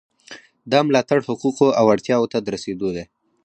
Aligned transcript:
دا 0.71 0.79
ملاتړ 0.87 1.19
حقوقو 1.27 1.67
او 1.79 1.85
اړتیاوو 1.93 2.31
ته 2.31 2.37
د 2.41 2.47
رسیدو 2.55 2.89
دی. 2.95 3.05